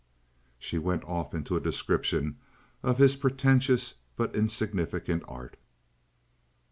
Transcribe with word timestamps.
She 0.57 0.79
went 0.79 1.03
off 1.03 1.31
into 1.35 1.55
a 1.55 1.59
description 1.61 2.37
of 2.81 2.97
his 2.97 3.15
pretentious 3.15 3.93
but 4.15 4.35
insignificant 4.35 5.21
art. 5.27 5.57